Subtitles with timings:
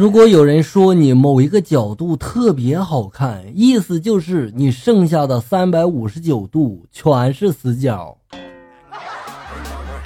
[0.00, 8.16] 如果有人说你某一个角度特别好看，意思就是你剩下的三百五十九度全是死角。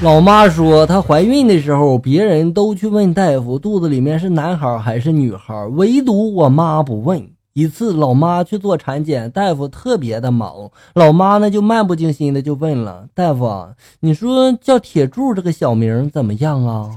[0.01, 7.29] 老妈说她怀孕的时候，别人都去问大夫肚子里面是男孩还是女孩，唯独我妈不问。
[7.53, 13.69] 一次，老妈去做产检，大夫特别的忙，老妈呢就漫不经心的就问了大夫
[14.03, 16.91] ：“你说叫铁柱这个小名怎么样啊？”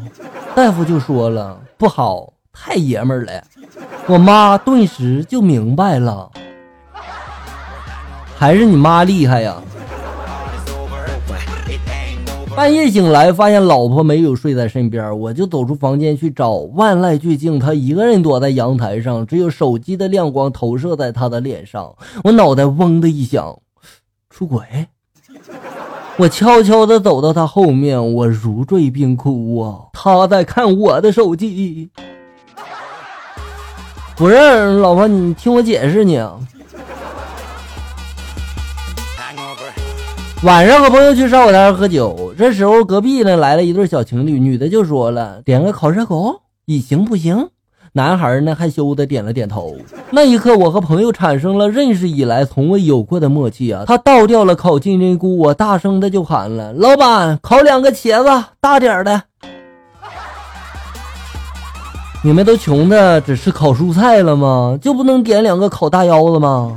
[0.55, 3.44] 大夫就说了：“不好。”太爷们儿了，
[4.08, 6.29] 我妈顿时就明白了，
[8.36, 9.56] 还是你妈厉害呀！
[12.56, 23.60] 半夜醒来，发现老婆没有睡在身边，我就走出房间去找，万籁俱静，她一个人躲在阳台上，只有手机的亮光投射在她的脸上，我脑袋嗡的一响，
[24.29, 24.87] 出轨！
[26.18, 29.86] 我悄悄的走到她后面，我如坠冰窟啊！
[29.93, 31.92] 她在看我的手机。
[34.17, 34.36] 不是，
[34.80, 36.39] 老婆，你听我解释呢。
[40.42, 47.50] 晚上和朋友去烧烤摊喝酒，这时候隔壁呢来了一对小情侣，女的就说了：“点个烤热狗，你行不行？”
[47.94, 49.76] 男孩呢害羞的点了点头。
[50.09, 53.84] 那一刻，我和朋友产生了认识以来从未有过的默契啊！
[53.86, 59.22] 他倒掉了烤金针菇，我大声的就喊了：“老板，烤两个茄子，大点的。”
[62.23, 64.78] 你们都穷的只吃烤蔬菜了吗？
[64.82, 66.76] 就不能点两个烤大腰子吗？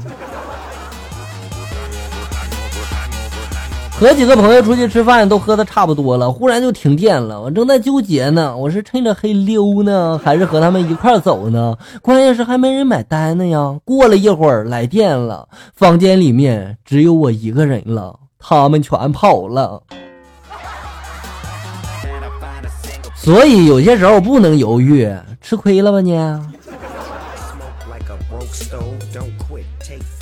[3.98, 7.41] 和几个朋友出去吃饭，都喝的差不多了，忽然就停电了。
[7.41, 11.77] 我正在纠结呢，我是趁着黑溜呢，还是和他们一块走呢？
[12.00, 13.77] 关键是还没人买单呢呀。
[13.84, 19.82] 过了一会儿，来电了，房间里面只有我一个人了，他们全跑了。
[23.22, 26.18] 所以有些时候不能犹豫，吃亏了吧你？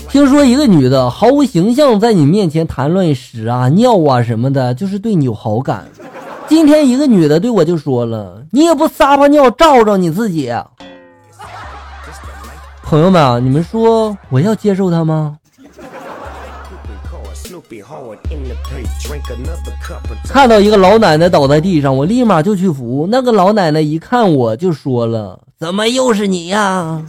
[0.09, 5.87] 听说一个女的毫无形象在你面前谈论屎啊、尿啊什么的，就是对你有好感。
[6.49, 10.53] 今天一个女的对我就说了：“你也不撒泡尿照照你自己。”
[12.83, 15.37] 朋友们，你们说我要接受她吗？
[20.29, 23.07] 看到一个老奶奶倒在地上，我立马就去扶。
[23.11, 27.03] 那个老奶奶一看我就说了：“怎么又是你呀？”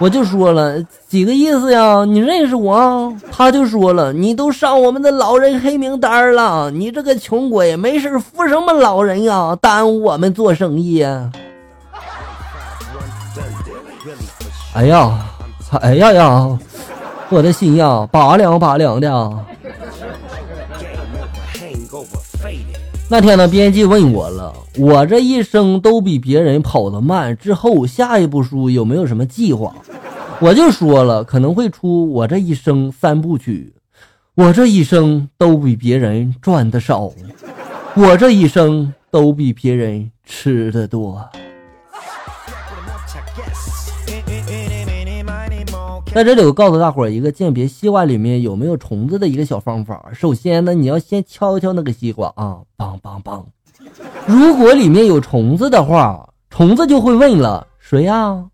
[0.00, 2.04] 我就说了几个意思呀？
[2.04, 3.14] 你认识我？
[3.30, 9.56] 他就说了：“你都上我们的老人黑名单了，你这个穷鬼，没事扶什么老人呀？
[9.60, 11.04] 耽误我们做生意。
[14.74, 15.16] ”哎呀，
[15.80, 16.58] 哎呀呀，
[17.28, 19.32] 我的心呀，拔凉拔凉的。
[23.14, 29.72] 那天呢，编辑问我了，我这一生都比别人跑得慢，之后下一部书有没有什么计划？
[30.40, 33.72] 我就说了，可能会出我这一生三部曲。
[34.34, 37.12] 我这一生都比别人赚的少，
[37.94, 41.24] 我这一生都比别人吃的多。
[46.14, 50.10] 在这里，我告诉大伙一个鉴别西瓜里面有没有虫子的一个小方法。
[50.12, 53.42] 首先呢，你要先敲敲那个西瓜啊，梆梆梆。
[54.24, 58.44] 如果里面有虫子的话，虫子就会问了：谁呀？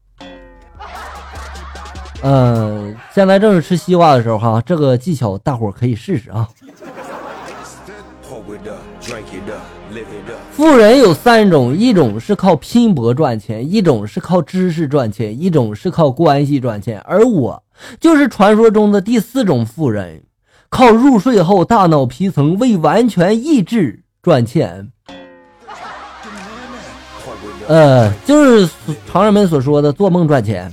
[2.22, 6.48] 嗯，现在正是吃西瓜的时候哈，这个技巧大伙可以试试啊。
[10.52, 17.00] 富人有三种，一种是靠拼搏赚钱，一种是靠知识赚钱，一种是靠关系赚钱。
[17.00, 17.62] 而我
[17.98, 20.22] 就是传说中的第四种富人，
[20.68, 24.90] 靠入睡后大脑皮层未完全抑制赚钱。
[27.68, 28.68] 呃，就是
[29.10, 30.72] 常人们所说的做梦赚钱。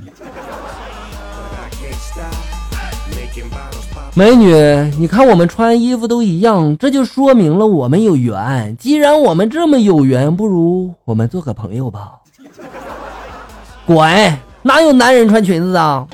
[4.13, 4.53] 美女，
[4.97, 8.75] 你看我们穿衣服都一样，这就说明了我们有缘。
[8.77, 12.13] 既然我们这么有缘，不如我们做个朋友吧。
[13.85, 14.37] 滚！
[14.63, 16.07] 哪有男人穿裙子啊？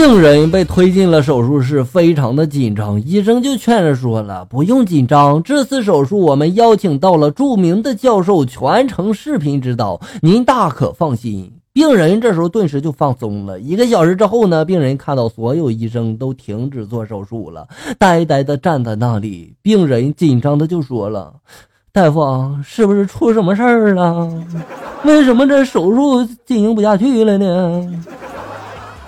[0.00, 2.98] 病人被推进了手术室，非常的紧张。
[3.02, 13.60] 医生就劝着说了：“不用紧张，这次手术我们邀请到了著名的教授，全程视频指导，您大可放心。”病人这时候顿时就放松了。
[13.60, 17.68] 一个小时之后呢，病人看到所有医生都停止做手术了，
[17.98, 19.52] 呆呆的站在那里。
[19.60, 21.34] 病人紧张的就说了。
[21.92, 24.32] 大夫，是不是出什么事儿了？
[25.04, 28.02] 为什么这手术进行不下去了呢？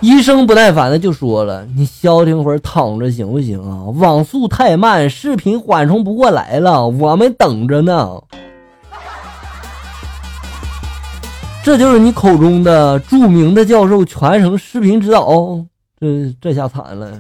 [0.03, 3.87] 医生不耐烦的就说了：“你消停会儿，躺着行不行啊？
[4.01, 8.21] 网速太慢，视频缓冲不过来了，我们等着呢。”
[11.63, 15.65] 这就是你口中的著名的教授全程视频指导，
[16.01, 17.13] 这这下惨了。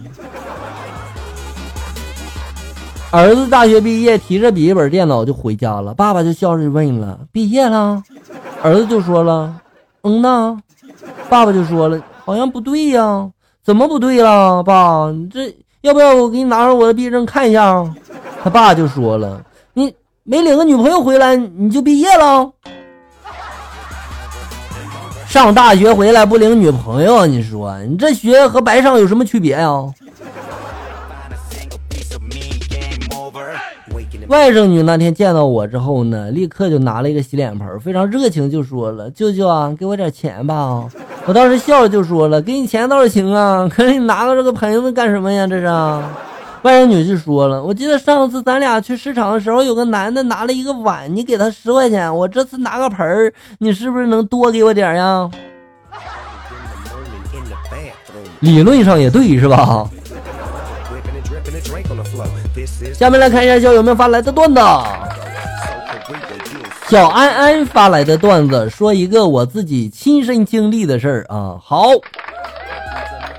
[3.12, 5.94] 儿子大学毕业，提着笔记本电脑就回家了。
[5.94, 8.02] 爸爸就笑着问了：“毕业了？”
[8.60, 9.54] 儿子就说了
[10.02, 10.58] ：“嗯呐。”
[11.30, 12.02] 爸爸就说了。
[12.24, 13.30] 好像不对呀，
[13.64, 15.10] 怎么不对了，爸？
[15.10, 17.84] 你这要不要我给你拿上我的毕业证看一下？
[18.42, 19.92] 他爸就说了：“你
[20.22, 22.52] 没领个女朋友回来，你就毕业了？
[25.26, 29.68] 上大学回来不领女朋友，你说你这学和白上有什么区别呀？”
[34.28, 40.86] 外甥女那天见到我之后呢，立刻就拿了一个洗脸盆，非常热情就说了：“舅舅啊，给我点钱吧。”
[41.24, 45.46] 我当时笑着就说了：“给你钱倒是行啊，可是你拿个这个盆子干什么呀？
[45.46, 45.66] 这是。”
[46.62, 52.16] 外甥女就说了：“我记得上次咱俩去市场的时候，有个男的拿了一个碗，你给他十块钱。
[52.16, 55.28] 我这次拿个盆儿，你是不是能多给我点呀？”
[58.40, 59.88] 理论上也对，是吧？
[62.94, 64.60] 下面来看一下小友们发来的段子。
[66.92, 71.56] 小安安发来的段子，说一个我自己亲身经历的事儿啊。
[71.58, 71.86] 好，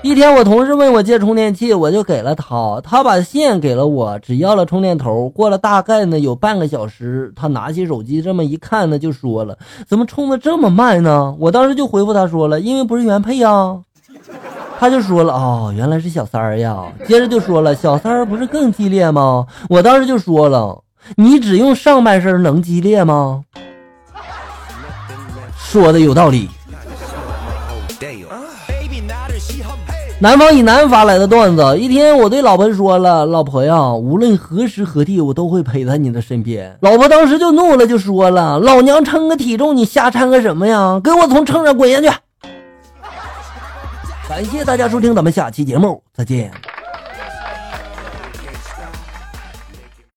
[0.02, 5.28] 一天我同事问我借充电器，我就给了他，他把线给了我，只要了充电头。
[5.28, 13.78] 过了大概呢有半个小时，他拿起手机这么一看呢，就说了：“怎么充的这么慢呢？”我当时就回复他说了：“因为不是原配呀。”
[14.80, 20.80] 他就说了：“哦，原来是小三儿呀。”接着就说了：“小三儿不是更激烈吗？”我当时就说了。
[21.16, 23.44] 你只用上半身能激烈吗？
[25.56, 26.48] 说的有道理。
[30.20, 41.00] 南方以南发来的段子：一天，我对老婆说了：“老婆呀，无论何时何地，我都会陪在你的身边。”老婆当时就怒了，就说了：“老娘称个体重，你瞎掺个什么呀？
[41.02, 42.08] 给我从秤上滚下去！”
[44.28, 46.50] 感谢大家收听，咱们下期节目再见。